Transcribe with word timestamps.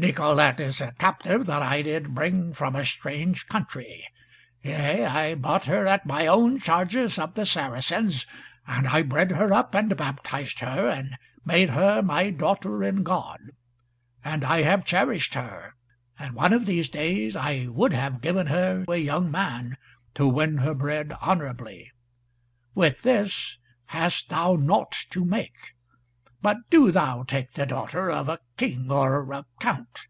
Nicolete 0.00 0.60
is 0.60 0.80
a 0.80 0.92
captive 0.92 1.46
that 1.46 1.60
I 1.60 1.82
did 1.82 2.14
bring 2.14 2.52
from 2.52 2.76
a 2.76 2.84
strange 2.84 3.48
country. 3.48 4.06
Yea, 4.62 5.04
I 5.06 5.34
bought 5.34 5.64
her 5.64 5.88
at 5.88 6.06
my 6.06 6.24
own 6.28 6.60
charges 6.60 7.18
of 7.18 7.34
the 7.34 7.44
Saracens, 7.44 8.24
and 8.64 8.86
I 8.86 9.02
bred 9.02 9.32
her 9.32 9.52
up 9.52 9.74
and 9.74 9.96
baptized 9.96 10.60
her, 10.60 10.88
and 10.88 11.18
made 11.44 11.70
her 11.70 12.00
my 12.00 12.30
daughter 12.30 12.84
in 12.84 13.02
God. 13.02 13.40
And 14.24 14.44
I 14.44 14.62
have 14.62 14.84
cherished 14.84 15.34
her, 15.34 15.74
and 16.16 16.36
one 16.36 16.52
of 16.52 16.64
these 16.64 16.88
days 16.88 17.34
I 17.34 17.66
would 17.68 17.92
have 17.92 18.20
given 18.20 18.46
her 18.46 18.84
a 18.86 18.96
young 18.98 19.32
man, 19.32 19.78
to 20.14 20.28
win 20.28 20.58
her 20.58 20.74
bread 20.74 21.12
honourably. 21.20 21.90
With 22.72 23.02
this 23.02 23.58
hast 23.86 24.28
thou 24.28 24.54
naught 24.54 24.92
to 25.10 25.24
make, 25.24 25.72
but 26.40 26.56
do 26.70 26.92
thou 26.92 27.24
take 27.24 27.54
the 27.54 27.66
daughter 27.66 28.12
of 28.12 28.28
a 28.28 28.38
King 28.56 28.88
or 28.92 29.32
a 29.32 29.44
Count. 29.58 30.02